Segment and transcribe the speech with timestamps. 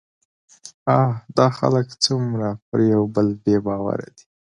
[0.97, 1.11] اه!
[1.37, 4.25] دا خلک څومره پر يوبل بې باوره دي